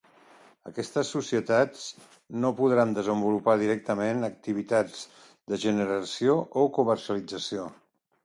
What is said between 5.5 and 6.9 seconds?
de generació o